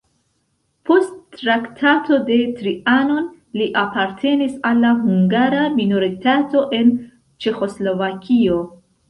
Post 0.89 1.35
Traktato 1.41 2.17
de 2.29 2.37
Trianon 2.61 3.27
li 3.61 3.67
apartenis 3.83 4.57
al 4.71 4.81
la 4.87 4.95
hungara 5.03 5.61
minoritato 5.77 6.65
en 6.81 6.91
Ĉeĥoslovakio. 7.47 8.61